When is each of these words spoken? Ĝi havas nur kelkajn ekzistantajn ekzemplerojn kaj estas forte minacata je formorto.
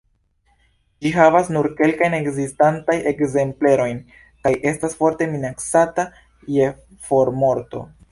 Ĝi 1.05 1.09
havas 1.15 1.49
nur 1.57 1.67
kelkajn 1.81 2.15
ekzistantajn 2.19 3.03
ekzemplerojn 3.11 3.99
kaj 4.47 4.53
estas 4.71 4.97
forte 5.03 5.29
minacata 5.35 6.07
je 6.55 6.71
formorto. 7.11 7.85